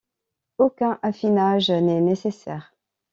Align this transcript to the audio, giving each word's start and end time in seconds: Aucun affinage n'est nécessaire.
Aucun 0.57 0.97
affinage 1.03 1.69
n'est 1.69 2.01
nécessaire. 2.01 2.73